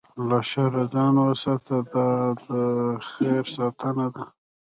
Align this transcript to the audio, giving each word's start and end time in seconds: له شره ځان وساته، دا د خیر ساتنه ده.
له 0.27 0.39
شره 0.49 0.83
ځان 0.93 1.15
وساته، 1.27 1.77
دا 1.93 2.07
د 2.45 2.47
خیر 3.09 3.43
ساتنه 3.55 4.07
ده. 4.15 4.23